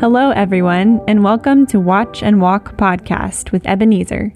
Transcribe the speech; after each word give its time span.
Hello, 0.00 0.30
everyone, 0.30 1.02
and 1.06 1.22
welcome 1.22 1.66
to 1.66 1.78
Watch 1.78 2.22
and 2.22 2.40
Walk 2.40 2.74
podcast 2.78 3.52
with 3.52 3.66
Ebenezer. 3.66 4.32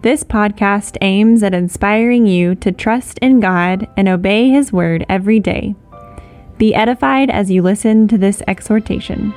This 0.00 0.24
podcast 0.24 0.96
aims 1.02 1.42
at 1.42 1.52
inspiring 1.52 2.26
you 2.26 2.54
to 2.54 2.72
trust 2.72 3.18
in 3.18 3.38
God 3.38 3.86
and 3.98 4.08
obey 4.08 4.48
His 4.48 4.72
word 4.72 5.04
every 5.10 5.38
day. 5.38 5.74
Be 6.56 6.74
edified 6.74 7.28
as 7.28 7.50
you 7.50 7.60
listen 7.60 8.08
to 8.08 8.16
this 8.16 8.42
exhortation. 8.48 9.32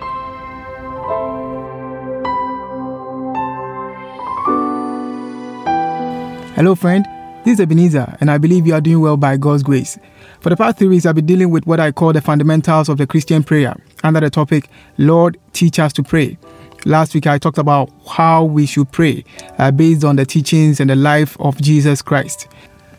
Hello, 6.56 6.74
friend. 6.76 7.06
This 7.44 7.56
is 7.56 7.60
Ebenezer, 7.60 8.16
and 8.22 8.32
I 8.32 8.38
believe 8.38 8.66
you 8.66 8.74
are 8.76 8.82
doing 8.82 9.02
well 9.02 9.18
by 9.18 9.36
God's 9.36 9.62
grace. 9.62 10.00
For 10.40 10.50
the 10.50 10.56
past 10.56 10.78
three 10.78 10.88
weeks, 10.88 11.06
I've 11.06 11.16
been 11.16 11.26
dealing 11.26 11.50
with 11.50 11.68
what 11.68 11.80
I 11.82 11.92
call 11.92 12.14
the 12.14 12.22
fundamentals 12.22 12.88
of 12.88 12.98
the 12.98 13.06
Christian 13.06 13.44
prayer 13.44 13.76
under 14.06 14.20
the 14.20 14.30
topic, 14.30 14.70
Lord, 14.98 15.38
teach 15.54 15.80
us 15.80 15.92
to 15.94 16.04
pray. 16.04 16.38
Last 16.86 17.16
week, 17.16 17.26
I 17.26 17.40
talked 17.40 17.58
about 17.58 17.90
how 18.08 18.44
we 18.46 18.68
should 18.68 18.92
pray 18.92 19.26
uh, 19.58 19.72
based 19.72 20.04
on 20.04 20.16
the 20.16 20.26
teachings 20.26 20.80
and 20.80 20.90
the 20.90 20.96
life 20.96 21.36
of 21.40 21.60
Jesus 21.60 22.02
Christ. 22.02 22.48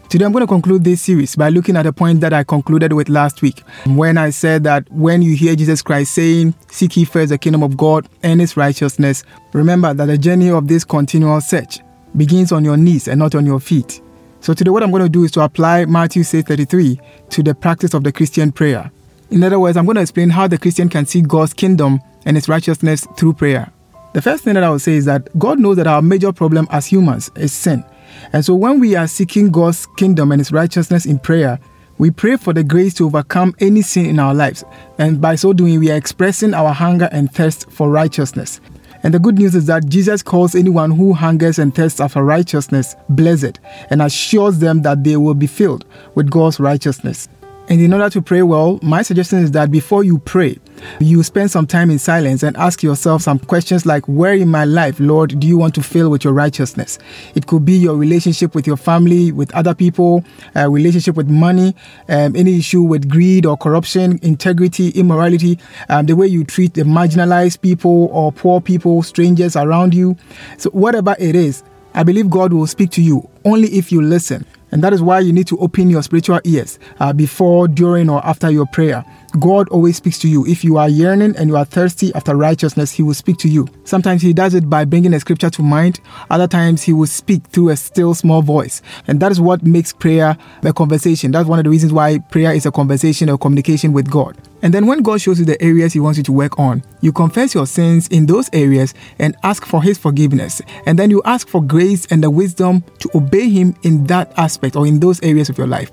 Today, 0.08 0.24
I'm 0.24 0.32
going 0.32 0.42
to 0.42 0.46
conclude 0.46 0.84
this 0.84 1.02
series 1.02 1.36
by 1.36 1.48
looking 1.48 1.76
at 1.76 1.82
the 1.82 1.92
point 1.92 2.20
that 2.20 2.32
I 2.32 2.44
concluded 2.44 2.92
with 2.92 3.08
last 3.08 3.42
week 3.42 3.60
when 3.86 4.18
I 4.18 4.30
said 4.30 4.64
that 4.64 4.90
when 4.90 5.22
you 5.22 5.36
hear 5.36 5.56
Jesus 5.56 5.82
Christ 5.82 6.14
saying, 6.14 6.54
Seek 6.68 6.96
ye 6.96 7.04
first 7.04 7.30
the 7.30 7.38
kingdom 7.38 7.62
of 7.62 7.76
God 7.76 8.08
and 8.22 8.40
his 8.40 8.56
righteousness, 8.56 9.24
remember 9.52 9.94
that 9.94 10.06
the 10.06 10.18
journey 10.18 10.50
of 10.50 10.68
this 10.68 10.84
continual 10.84 11.40
search 11.40 11.80
begins 12.16 12.52
on 12.52 12.64
your 12.64 12.76
knees 12.76 13.08
and 13.08 13.18
not 13.18 13.34
on 13.34 13.46
your 13.46 13.60
feet. 13.60 14.00
So 14.40 14.54
today 14.54 14.70
what 14.70 14.82
I'm 14.82 14.90
going 14.92 15.02
to 15.02 15.08
do 15.08 15.24
is 15.24 15.32
to 15.32 15.40
apply 15.40 15.86
Matthew 15.86 16.22
6:33 16.22 17.00
to 17.30 17.42
the 17.42 17.54
practice 17.54 17.94
of 17.94 18.04
the 18.04 18.12
Christian 18.12 18.52
prayer. 18.52 18.90
In 19.30 19.42
other 19.42 19.58
words, 19.58 19.76
I'm 19.76 19.84
going 19.84 19.96
to 19.96 20.02
explain 20.02 20.30
how 20.30 20.46
the 20.46 20.58
Christian 20.58 20.88
can 20.88 21.04
see 21.04 21.20
God's 21.20 21.52
kingdom 21.52 22.00
and 22.24 22.36
his 22.36 22.48
righteousness 22.48 23.06
through 23.16 23.34
prayer. 23.34 23.72
The 24.14 24.22
first 24.22 24.44
thing 24.44 24.54
that 24.54 24.64
I 24.64 24.70
will 24.70 24.78
say 24.78 24.92
is 24.92 25.04
that 25.06 25.28
God 25.38 25.58
knows 25.58 25.76
that 25.76 25.86
our 25.86 26.00
major 26.00 26.32
problem 26.32 26.68
as 26.70 26.86
humans 26.86 27.30
is 27.36 27.52
sin. 27.52 27.84
And 28.32 28.44
so 28.44 28.54
when 28.54 28.80
we 28.80 28.94
are 28.94 29.06
seeking 29.06 29.50
God's 29.50 29.86
kingdom 29.96 30.32
and 30.32 30.40
his 30.40 30.52
righteousness 30.52 31.06
in 31.06 31.18
prayer, 31.18 31.58
we 31.98 32.10
pray 32.10 32.36
for 32.36 32.52
the 32.52 32.62
grace 32.62 32.94
to 32.94 33.06
overcome 33.06 33.54
any 33.58 33.82
sin 33.82 34.06
in 34.06 34.18
our 34.18 34.34
lives. 34.34 34.64
And 34.98 35.20
by 35.20 35.34
so 35.34 35.52
doing, 35.52 35.80
we 35.80 35.90
are 35.90 35.96
expressing 35.96 36.54
our 36.54 36.72
hunger 36.72 37.08
and 37.10 37.32
thirst 37.32 37.70
for 37.70 37.90
righteousness. 37.90 38.60
And 39.02 39.12
the 39.12 39.18
good 39.18 39.38
news 39.38 39.54
is 39.54 39.66
that 39.66 39.86
Jesus 39.86 40.22
calls 40.22 40.54
anyone 40.54 40.90
who 40.90 41.12
hungers 41.12 41.58
and 41.58 41.74
thirsts 41.74 42.00
after 42.00 42.22
righteousness 42.24 42.96
blessed 43.08 43.60
and 43.90 44.02
assures 44.02 44.58
them 44.58 44.82
that 44.82 45.04
they 45.04 45.16
will 45.16 45.34
be 45.34 45.46
filled 45.46 45.84
with 46.14 46.30
God's 46.30 46.58
righteousness. 46.58 47.28
And 47.68 47.80
in 47.80 47.92
order 47.92 48.08
to 48.10 48.22
pray 48.22 48.42
well, 48.42 48.78
my 48.80 49.02
suggestion 49.02 49.40
is 49.40 49.50
that 49.52 49.72
before 49.72 50.04
you 50.04 50.18
pray, 50.18 50.56
you 51.00 51.22
spend 51.24 51.50
some 51.50 51.66
time 51.66 51.90
in 51.90 51.98
silence 51.98 52.44
and 52.44 52.56
ask 52.56 52.80
yourself 52.80 53.22
some 53.22 53.40
questions 53.40 53.84
like, 53.84 54.06
Where 54.06 54.34
in 54.34 54.48
my 54.48 54.64
life, 54.64 55.00
Lord, 55.00 55.40
do 55.40 55.46
you 55.48 55.58
want 55.58 55.74
to 55.74 55.82
fill 55.82 56.08
with 56.08 56.22
your 56.22 56.32
righteousness? 56.32 56.98
It 57.34 57.48
could 57.48 57.64
be 57.64 57.72
your 57.72 57.96
relationship 57.96 58.54
with 58.54 58.68
your 58.68 58.76
family, 58.76 59.32
with 59.32 59.52
other 59.52 59.74
people, 59.74 60.24
relationship 60.54 61.16
with 61.16 61.28
money, 61.28 61.74
um, 62.08 62.36
any 62.36 62.58
issue 62.58 62.82
with 62.82 63.08
greed 63.08 63.44
or 63.46 63.56
corruption, 63.56 64.20
integrity, 64.22 64.90
immorality, 64.90 65.58
um, 65.88 66.06
the 66.06 66.14
way 66.14 66.28
you 66.28 66.44
treat 66.44 66.74
the 66.74 66.82
marginalized 66.82 67.62
people 67.62 68.08
or 68.12 68.30
poor 68.30 68.60
people, 68.60 69.02
strangers 69.02 69.56
around 69.56 69.92
you. 69.92 70.16
So, 70.58 70.70
whatever 70.70 71.16
it 71.18 71.34
is, 71.34 71.64
I 71.94 72.04
believe 72.04 72.30
God 72.30 72.52
will 72.52 72.66
speak 72.68 72.90
to 72.92 73.02
you 73.02 73.28
only 73.44 73.68
if 73.68 73.90
you 73.90 74.02
listen. 74.02 74.46
And 74.72 74.82
that 74.82 74.92
is 74.92 75.02
why 75.02 75.20
you 75.20 75.32
need 75.32 75.46
to 75.48 75.58
open 75.58 75.90
your 75.90 76.02
spiritual 76.02 76.40
ears 76.44 76.78
uh, 76.98 77.12
before, 77.12 77.68
during, 77.68 78.10
or 78.10 78.24
after 78.26 78.50
your 78.50 78.66
prayer. 78.66 79.04
God 79.38 79.68
always 79.68 79.96
speaks 79.96 80.18
to 80.20 80.28
you. 80.28 80.46
If 80.46 80.64
you 80.64 80.78
are 80.78 80.88
yearning 80.88 81.36
and 81.36 81.48
you 81.48 81.56
are 81.56 81.64
thirsty 81.64 82.12
after 82.14 82.34
righteousness, 82.34 82.92
He 82.92 83.02
will 83.02 83.14
speak 83.14 83.36
to 83.38 83.48
you. 83.48 83.68
Sometimes 83.84 84.22
He 84.22 84.32
does 84.32 84.54
it 84.54 84.68
by 84.68 84.84
bringing 84.84 85.14
a 85.14 85.20
scripture 85.20 85.50
to 85.50 85.62
mind, 85.62 86.00
other 86.30 86.48
times 86.48 86.82
He 86.82 86.92
will 86.92 87.06
speak 87.06 87.44
through 87.48 87.70
a 87.70 87.76
still 87.76 88.14
small 88.14 88.42
voice. 88.42 88.82
And 89.06 89.20
that 89.20 89.32
is 89.32 89.40
what 89.40 89.62
makes 89.62 89.92
prayer 89.92 90.36
a 90.62 90.72
conversation. 90.72 91.30
That's 91.30 91.48
one 91.48 91.58
of 91.58 91.64
the 91.64 91.70
reasons 91.70 91.92
why 91.92 92.18
prayer 92.18 92.52
is 92.52 92.66
a 92.66 92.72
conversation 92.72 93.28
or 93.28 93.38
communication 93.38 93.92
with 93.92 94.10
God. 94.10 94.36
And 94.62 94.72
then 94.72 94.86
when 94.86 95.02
God 95.02 95.20
shows 95.20 95.38
you 95.38 95.44
the 95.44 95.60
areas 95.62 95.92
He 95.92 96.00
wants 96.00 96.16
you 96.16 96.24
to 96.24 96.32
work 96.32 96.58
on, 96.58 96.82
you 97.00 97.12
confess 97.12 97.54
your 97.54 97.66
sins 97.66 98.08
in 98.08 98.26
those 98.26 98.48
areas 98.52 98.94
and 99.18 99.36
ask 99.42 99.66
for 99.66 99.82
His 99.82 99.98
forgiveness. 99.98 100.62
And 100.86 100.98
then 100.98 101.10
you 101.10 101.22
ask 101.24 101.48
for 101.48 101.62
grace 101.62 102.06
and 102.06 102.22
the 102.22 102.30
wisdom 102.30 102.82
to 103.00 103.10
obey 103.14 103.48
Him 103.48 103.76
in 103.82 104.04
that 104.04 104.32
aspect 104.36 104.76
or 104.76 104.86
in 104.86 105.00
those 105.00 105.22
areas 105.22 105.48
of 105.48 105.58
your 105.58 105.66
life. 105.66 105.90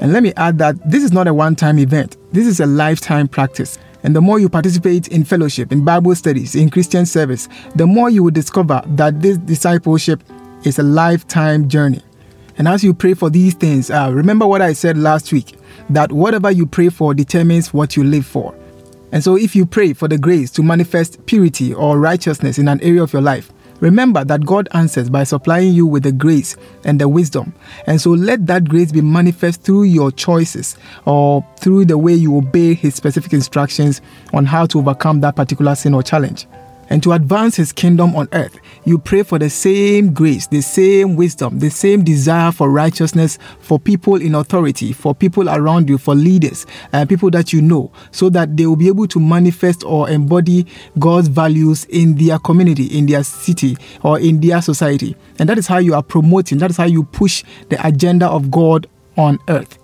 And 0.00 0.12
let 0.12 0.22
me 0.22 0.32
add 0.36 0.58
that 0.58 0.90
this 0.90 1.04
is 1.04 1.12
not 1.12 1.28
a 1.28 1.34
one 1.34 1.54
time 1.54 1.78
event, 1.78 2.16
this 2.32 2.46
is 2.46 2.60
a 2.60 2.66
lifetime 2.66 3.28
practice. 3.28 3.78
And 4.04 4.16
the 4.16 4.20
more 4.20 4.40
you 4.40 4.48
participate 4.48 5.08
in 5.08 5.22
fellowship, 5.22 5.70
in 5.70 5.84
Bible 5.84 6.14
studies, 6.16 6.56
in 6.56 6.70
Christian 6.70 7.06
service, 7.06 7.48
the 7.76 7.86
more 7.86 8.10
you 8.10 8.24
will 8.24 8.32
discover 8.32 8.82
that 8.84 9.22
this 9.22 9.38
discipleship 9.38 10.24
is 10.64 10.80
a 10.80 10.82
lifetime 10.82 11.68
journey. 11.68 12.02
And 12.58 12.68
as 12.68 12.84
you 12.84 12.94
pray 12.94 13.14
for 13.14 13.30
these 13.30 13.54
things, 13.54 13.90
uh, 13.90 14.10
remember 14.12 14.46
what 14.46 14.62
I 14.62 14.72
said 14.72 14.96
last 14.98 15.32
week 15.32 15.56
that 15.90 16.12
whatever 16.12 16.50
you 16.50 16.66
pray 16.66 16.88
for 16.88 17.14
determines 17.14 17.72
what 17.72 17.96
you 17.96 18.04
live 18.04 18.26
for. 18.26 18.54
And 19.10 19.22
so, 19.22 19.36
if 19.36 19.54
you 19.54 19.66
pray 19.66 19.92
for 19.92 20.08
the 20.08 20.16
grace 20.16 20.50
to 20.52 20.62
manifest 20.62 21.24
purity 21.26 21.74
or 21.74 21.98
righteousness 21.98 22.58
in 22.58 22.68
an 22.68 22.80
area 22.80 23.02
of 23.02 23.12
your 23.12 23.22
life, 23.22 23.52
Remember 23.82 24.24
that 24.24 24.46
God 24.46 24.68
answers 24.74 25.10
by 25.10 25.24
supplying 25.24 25.72
you 25.72 25.86
with 25.86 26.04
the 26.04 26.12
grace 26.12 26.56
and 26.84 27.00
the 27.00 27.08
wisdom. 27.08 27.52
And 27.88 28.00
so 28.00 28.10
let 28.10 28.46
that 28.46 28.68
grace 28.68 28.92
be 28.92 29.00
manifest 29.00 29.62
through 29.62 29.82
your 29.84 30.12
choices 30.12 30.76
or 31.04 31.44
through 31.56 31.86
the 31.86 31.98
way 31.98 32.14
you 32.14 32.36
obey 32.36 32.74
His 32.74 32.94
specific 32.94 33.32
instructions 33.32 34.00
on 34.32 34.46
how 34.46 34.66
to 34.66 34.78
overcome 34.78 35.20
that 35.22 35.34
particular 35.34 35.74
sin 35.74 35.94
or 35.94 36.02
challenge 36.04 36.46
and 36.90 37.02
to 37.02 37.12
advance 37.12 37.56
his 37.56 37.72
kingdom 37.72 38.14
on 38.14 38.28
earth, 38.32 38.58
you 38.84 38.98
pray 38.98 39.22
for 39.22 39.38
the 39.38 39.48
same 39.48 40.12
grace, 40.12 40.46
the 40.46 40.60
same 40.60 41.16
wisdom, 41.16 41.58
the 41.58 41.70
same 41.70 42.04
desire 42.04 42.52
for 42.52 42.70
righteousness 42.70 43.38
for 43.60 43.78
people 43.78 44.20
in 44.20 44.34
authority, 44.34 44.92
for 44.92 45.14
people 45.14 45.48
around 45.48 45.88
you, 45.88 45.98
for 45.98 46.14
leaders, 46.14 46.66
and 46.92 47.08
people 47.08 47.30
that 47.30 47.52
you 47.52 47.62
know, 47.62 47.90
so 48.10 48.28
that 48.30 48.56
they 48.56 48.66
will 48.66 48.76
be 48.76 48.88
able 48.88 49.06
to 49.08 49.20
manifest 49.20 49.84
or 49.84 50.08
embody 50.10 50.66
God's 50.98 51.28
values 51.28 51.84
in 51.86 52.16
their 52.16 52.38
community, 52.38 52.86
in 52.86 53.06
their 53.06 53.24
city, 53.24 53.76
or 54.02 54.18
in 54.18 54.40
their 54.40 54.60
society. 54.60 55.16
And 55.38 55.48
that 55.48 55.58
is 55.58 55.66
how 55.66 55.78
you 55.78 55.94
are 55.94 56.02
promoting, 56.02 56.58
that 56.58 56.70
is 56.70 56.76
how 56.76 56.84
you 56.86 57.04
push 57.04 57.44
the 57.68 57.86
agenda 57.86 58.26
of 58.26 58.50
God 58.50 58.86
on 59.16 59.38
earth. 59.48 59.78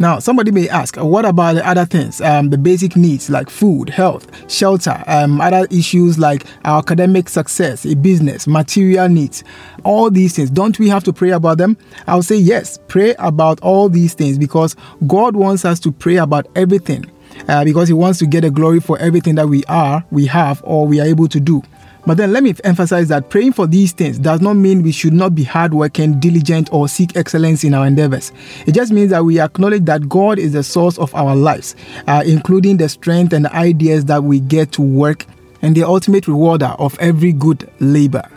Now, 0.00 0.20
somebody 0.20 0.52
may 0.52 0.68
ask, 0.68 0.96
what 0.96 1.24
about 1.24 1.54
the 1.54 1.68
other 1.68 1.84
things, 1.84 2.20
um, 2.20 2.50
the 2.50 2.58
basic 2.58 2.94
needs 2.94 3.28
like 3.28 3.50
food, 3.50 3.90
health, 3.90 4.28
shelter, 4.50 5.02
um, 5.08 5.40
other 5.40 5.66
issues 5.72 6.20
like 6.20 6.46
our 6.64 6.78
academic 6.78 7.28
success, 7.28 7.84
business, 7.96 8.46
material 8.46 9.08
needs, 9.08 9.42
all 9.82 10.08
these 10.08 10.36
things? 10.36 10.50
Don't 10.50 10.78
we 10.78 10.88
have 10.88 11.02
to 11.02 11.12
pray 11.12 11.30
about 11.30 11.58
them? 11.58 11.76
I'll 12.06 12.22
say 12.22 12.36
yes, 12.36 12.78
pray 12.86 13.16
about 13.18 13.60
all 13.60 13.88
these 13.88 14.14
things 14.14 14.38
because 14.38 14.76
God 15.08 15.34
wants 15.34 15.64
us 15.64 15.80
to 15.80 15.90
pray 15.90 16.16
about 16.16 16.46
everything. 16.54 17.10
Uh, 17.48 17.64
because 17.64 17.88
he 17.88 17.94
wants 17.94 18.18
to 18.18 18.26
get 18.26 18.44
a 18.44 18.50
glory 18.50 18.80
for 18.80 18.98
everything 18.98 19.36
that 19.36 19.48
we 19.48 19.62
are, 19.64 20.04
we 20.10 20.26
have, 20.26 20.60
or 20.64 20.86
we 20.86 21.00
are 21.00 21.06
able 21.06 21.28
to 21.28 21.38
do. 21.38 21.62
But 22.06 22.16
then 22.16 22.32
let 22.32 22.42
me 22.42 22.54
emphasize 22.64 23.08
that 23.08 23.28
praying 23.28 23.52
for 23.52 23.66
these 23.66 23.92
things 23.92 24.18
does 24.18 24.40
not 24.40 24.54
mean 24.54 24.82
we 24.82 24.92
should 24.92 25.12
not 25.12 25.34
be 25.34 25.44
hardworking, 25.44 26.20
diligent, 26.20 26.72
or 26.72 26.88
seek 26.88 27.16
excellence 27.16 27.64
in 27.64 27.74
our 27.74 27.86
endeavors. 27.86 28.32
It 28.66 28.72
just 28.72 28.92
means 28.92 29.10
that 29.10 29.24
we 29.24 29.40
acknowledge 29.40 29.84
that 29.84 30.08
God 30.08 30.38
is 30.38 30.52
the 30.52 30.62
source 30.62 30.98
of 30.98 31.14
our 31.14 31.36
lives, 31.36 31.76
uh, 32.06 32.22
including 32.24 32.76
the 32.78 32.88
strength 32.88 33.32
and 33.32 33.44
the 33.44 33.54
ideas 33.54 34.06
that 34.06 34.24
we 34.24 34.40
get 34.40 34.72
to 34.72 34.82
work 34.82 35.26
and 35.60 35.74
the 35.74 35.84
ultimate 35.84 36.28
rewarder 36.28 36.74
of 36.78 36.98
every 36.98 37.32
good 37.32 37.70
labor. 37.80 38.28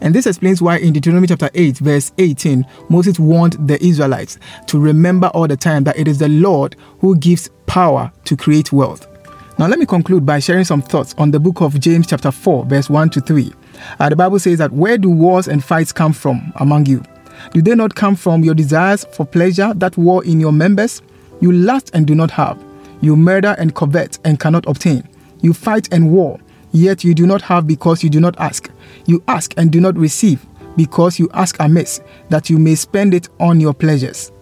And 0.00 0.14
this 0.14 0.26
explains 0.26 0.60
why 0.60 0.78
in 0.78 0.92
Deuteronomy 0.92 1.28
chapter 1.28 1.48
8, 1.54 1.78
verse 1.78 2.12
18, 2.18 2.66
Moses 2.90 3.18
warned 3.18 3.54
the 3.66 3.82
Israelites 3.82 4.38
to 4.66 4.78
remember 4.78 5.28
all 5.28 5.48
the 5.48 5.56
time 5.56 5.84
that 5.84 5.98
it 5.98 6.08
is 6.08 6.18
the 6.18 6.28
Lord 6.28 6.76
who 6.98 7.16
gives 7.16 7.48
power 7.66 8.12
to 8.24 8.36
create 8.36 8.70
wealth. 8.70 9.06
Now, 9.56 9.68
let 9.68 9.78
me 9.78 9.86
conclude 9.86 10.26
by 10.26 10.40
sharing 10.40 10.64
some 10.64 10.82
thoughts 10.82 11.14
on 11.16 11.30
the 11.30 11.38
book 11.38 11.60
of 11.60 11.78
James, 11.78 12.08
chapter 12.08 12.32
4, 12.32 12.64
verse 12.64 12.90
1 12.90 13.10
to 13.10 13.20
3. 13.20 13.52
Uh, 14.00 14.08
the 14.08 14.16
Bible 14.16 14.40
says 14.40 14.58
that 14.58 14.72
where 14.72 14.98
do 14.98 15.08
wars 15.08 15.46
and 15.46 15.62
fights 15.62 15.92
come 15.92 16.12
from 16.12 16.52
among 16.56 16.86
you? 16.86 17.04
Do 17.52 17.62
they 17.62 17.76
not 17.76 17.94
come 17.94 18.16
from 18.16 18.42
your 18.42 18.54
desires 18.54 19.04
for 19.12 19.24
pleasure 19.24 19.72
that 19.74 19.96
war 19.96 20.24
in 20.24 20.40
your 20.40 20.50
members? 20.50 21.02
You 21.40 21.52
lust 21.52 21.92
and 21.94 22.04
do 22.04 22.16
not 22.16 22.32
have. 22.32 22.60
You 23.00 23.14
murder 23.14 23.54
and 23.56 23.72
covet 23.76 24.18
and 24.24 24.40
cannot 24.40 24.66
obtain. 24.66 25.08
You 25.40 25.54
fight 25.54 25.92
and 25.92 26.10
war, 26.10 26.40
yet 26.72 27.04
you 27.04 27.14
do 27.14 27.24
not 27.24 27.42
have 27.42 27.68
because 27.68 28.02
you 28.02 28.10
do 28.10 28.18
not 28.18 28.36
ask. 28.40 28.68
You 29.06 29.22
ask 29.28 29.54
and 29.56 29.70
do 29.70 29.80
not 29.80 29.96
receive 29.96 30.44
because 30.76 31.20
you 31.20 31.30
ask 31.32 31.56
amiss, 31.60 32.00
that 32.28 32.50
you 32.50 32.58
may 32.58 32.74
spend 32.74 33.14
it 33.14 33.28
on 33.38 33.60
your 33.60 33.72
pleasures. 33.72 34.32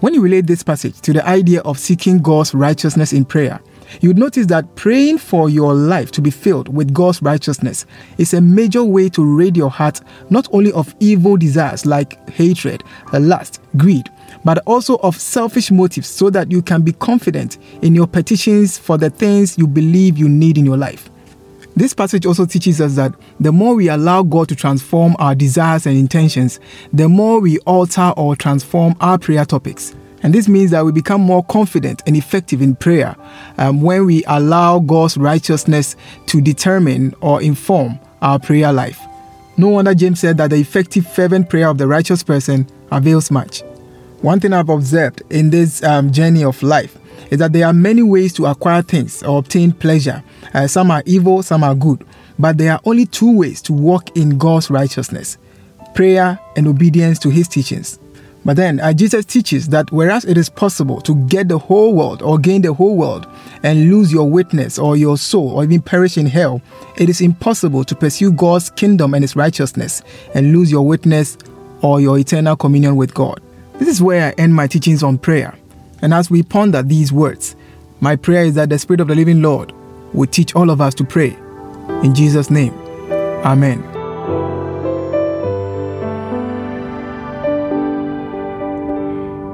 When 0.00 0.14
you 0.14 0.22
relate 0.22 0.46
this 0.46 0.62
passage 0.62 0.98
to 1.02 1.12
the 1.12 1.26
idea 1.28 1.60
of 1.60 1.78
seeking 1.78 2.20
God's 2.20 2.54
righteousness 2.54 3.12
in 3.12 3.26
prayer, 3.26 3.60
You'd 4.00 4.18
notice 4.18 4.46
that 4.46 4.74
praying 4.76 5.18
for 5.18 5.48
your 5.48 5.74
life 5.74 6.10
to 6.12 6.20
be 6.20 6.30
filled 6.30 6.74
with 6.74 6.92
God's 6.92 7.22
righteousness 7.22 7.86
is 8.18 8.34
a 8.34 8.40
major 8.40 8.84
way 8.84 9.08
to 9.10 9.24
rid 9.24 9.56
your 9.56 9.70
heart 9.70 10.00
not 10.30 10.48
only 10.52 10.72
of 10.72 10.94
evil 11.00 11.36
desires 11.36 11.86
like 11.86 12.28
hatred, 12.30 12.82
lust, 13.12 13.60
greed, 13.76 14.08
but 14.44 14.58
also 14.66 14.96
of 14.98 15.16
selfish 15.20 15.70
motives 15.70 16.08
so 16.08 16.30
that 16.30 16.50
you 16.50 16.62
can 16.62 16.82
be 16.82 16.92
confident 16.92 17.58
in 17.82 17.94
your 17.94 18.06
petitions 18.06 18.78
for 18.78 18.96
the 18.98 19.10
things 19.10 19.58
you 19.58 19.66
believe 19.66 20.18
you 20.18 20.28
need 20.28 20.58
in 20.58 20.64
your 20.64 20.76
life. 20.76 21.10
This 21.74 21.92
passage 21.92 22.24
also 22.24 22.46
teaches 22.46 22.80
us 22.80 22.96
that 22.96 23.14
the 23.38 23.52
more 23.52 23.74
we 23.74 23.90
allow 23.90 24.22
God 24.22 24.48
to 24.48 24.56
transform 24.56 25.14
our 25.18 25.34
desires 25.34 25.86
and 25.86 25.94
intentions, 25.96 26.58
the 26.90 27.06
more 27.06 27.38
we 27.38 27.58
alter 27.60 28.14
or 28.16 28.34
transform 28.34 28.96
our 29.00 29.18
prayer 29.18 29.44
topics. 29.44 29.94
And 30.26 30.34
this 30.34 30.48
means 30.48 30.72
that 30.72 30.84
we 30.84 30.90
become 30.90 31.20
more 31.20 31.44
confident 31.44 32.02
and 32.04 32.16
effective 32.16 32.60
in 32.60 32.74
prayer 32.74 33.14
um, 33.58 33.80
when 33.80 34.06
we 34.06 34.24
allow 34.24 34.80
God's 34.80 35.16
righteousness 35.16 35.94
to 36.26 36.40
determine 36.40 37.14
or 37.20 37.40
inform 37.40 38.00
our 38.22 38.40
prayer 38.40 38.72
life. 38.72 39.00
No 39.56 39.68
wonder 39.68 39.94
James 39.94 40.18
said 40.18 40.36
that 40.38 40.50
the 40.50 40.56
effective, 40.56 41.06
fervent 41.06 41.48
prayer 41.48 41.68
of 41.68 41.78
the 41.78 41.86
righteous 41.86 42.24
person 42.24 42.66
avails 42.90 43.30
much. 43.30 43.62
One 44.20 44.40
thing 44.40 44.52
I've 44.52 44.68
observed 44.68 45.22
in 45.30 45.50
this 45.50 45.80
um, 45.84 46.10
journey 46.10 46.42
of 46.42 46.60
life 46.60 46.98
is 47.30 47.38
that 47.38 47.52
there 47.52 47.68
are 47.68 47.72
many 47.72 48.02
ways 48.02 48.32
to 48.32 48.46
acquire 48.46 48.82
things 48.82 49.22
or 49.22 49.38
obtain 49.38 49.70
pleasure. 49.70 50.24
Uh, 50.52 50.66
some 50.66 50.90
are 50.90 51.04
evil, 51.06 51.44
some 51.44 51.62
are 51.62 51.76
good. 51.76 52.04
But 52.36 52.58
there 52.58 52.72
are 52.72 52.80
only 52.84 53.06
two 53.06 53.32
ways 53.32 53.62
to 53.62 53.72
walk 53.72 54.16
in 54.16 54.38
God's 54.38 54.70
righteousness 54.72 55.38
prayer 55.94 56.38
and 56.56 56.66
obedience 56.66 57.20
to 57.20 57.30
his 57.30 57.46
teachings. 57.46 58.00
But 58.46 58.54
then 58.54 58.78
uh, 58.78 58.92
Jesus 58.92 59.24
teaches 59.24 59.68
that 59.70 59.90
whereas 59.90 60.24
it 60.24 60.38
is 60.38 60.48
possible 60.48 61.00
to 61.00 61.16
get 61.26 61.48
the 61.48 61.58
whole 61.58 61.92
world 61.92 62.22
or 62.22 62.38
gain 62.38 62.62
the 62.62 62.72
whole 62.72 62.96
world 62.96 63.26
and 63.64 63.90
lose 63.90 64.12
your 64.12 64.30
witness 64.30 64.78
or 64.78 64.96
your 64.96 65.18
soul 65.18 65.50
or 65.50 65.64
even 65.64 65.82
perish 65.82 66.16
in 66.16 66.26
hell, 66.26 66.62
it 66.96 67.08
is 67.08 67.20
impossible 67.20 67.82
to 67.82 67.96
pursue 67.96 68.30
God's 68.30 68.70
kingdom 68.70 69.14
and 69.14 69.24
his 69.24 69.34
righteousness 69.34 70.00
and 70.32 70.52
lose 70.52 70.70
your 70.70 70.86
witness 70.86 71.36
or 71.82 72.00
your 72.00 72.20
eternal 72.20 72.54
communion 72.54 72.94
with 72.94 73.12
God. 73.14 73.42
This 73.80 73.88
is 73.88 74.00
where 74.00 74.28
I 74.28 74.40
end 74.40 74.54
my 74.54 74.68
teachings 74.68 75.02
on 75.02 75.18
prayer. 75.18 75.58
And 76.00 76.14
as 76.14 76.30
we 76.30 76.44
ponder 76.44 76.84
these 76.84 77.12
words, 77.12 77.56
my 77.98 78.14
prayer 78.14 78.44
is 78.44 78.54
that 78.54 78.68
the 78.68 78.78
Spirit 78.78 79.00
of 79.00 79.08
the 79.08 79.16
living 79.16 79.42
Lord 79.42 79.72
will 80.12 80.28
teach 80.28 80.54
all 80.54 80.70
of 80.70 80.80
us 80.80 80.94
to 80.94 81.04
pray. 81.04 81.36
In 82.04 82.14
Jesus' 82.14 82.48
name, 82.48 82.72
Amen. 83.44 83.95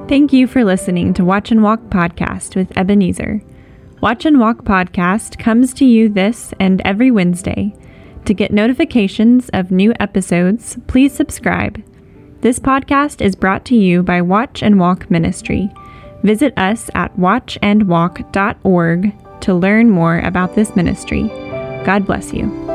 Thank 0.09 0.33
you 0.33 0.47
for 0.47 0.65
listening 0.65 1.15
to 1.15 1.25
Watch 1.25 1.51
and 1.51 1.63
Walk 1.63 1.81
Podcast 1.85 2.55
with 2.55 2.77
Ebenezer. 2.77 3.41
Watch 4.03 4.27
and 4.27 4.39
Walk 4.39 4.65
Podcast 4.65 5.39
comes 5.39 5.73
to 5.75 5.85
you 5.85 6.09
this 6.09 6.53
and 6.61 6.83
every 6.85 7.11
Wednesday. 7.11 7.75
To 8.27 8.35
get 8.35 8.53
notifications 8.53 9.49
of 9.51 9.71
new 9.71 9.95
episodes, 10.01 10.77
please 10.87 11.15
subscribe. 11.15 11.83
This 12.41 12.59
podcast 12.59 13.25
is 13.25 13.37
brought 13.37 13.65
to 13.67 13.77
you 13.77 14.03
by 14.03 14.21
Watch 14.21 14.63
and 14.63 14.79
Walk 14.79 15.11
Ministry. 15.11 15.71
Visit 16.23 16.53
us 16.59 16.91
at 16.95 17.17
watchandwalk.org 17.17 19.41
to 19.41 19.55
learn 19.55 19.91
more 19.91 20.19
about 20.19 20.55
this 20.55 20.77
ministry. 20.77 21.23
God 21.85 22.07
bless 22.07 22.33
you. 22.33 22.72